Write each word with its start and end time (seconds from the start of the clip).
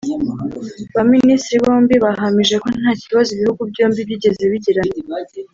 Ba 0.93 1.01
Minisitiri 1.13 1.63
bombi 1.65 1.95
bahamije 2.05 2.55
ko 2.63 2.67
nta 2.81 2.91
kibazo 3.03 3.29
ibihugu 3.35 3.61
byombi 3.71 3.99
byigeze 4.07 4.41
bigirana 4.51 4.95